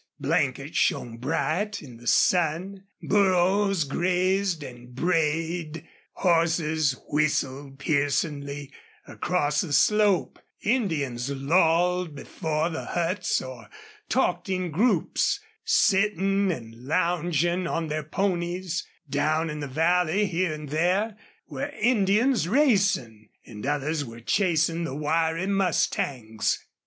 [0.19, 8.71] Blankets shone bright in the sun; burros grazed and brayed; horses whistled piercingly
[9.07, 13.69] across the slope; Indians lolled before the huts or
[14.09, 20.69] talked in groups, sitting and lounging on their ponies; down in the valley, here and
[20.69, 21.15] there,
[21.47, 26.65] were Indians racing, and others were chasing the wiry mustangs.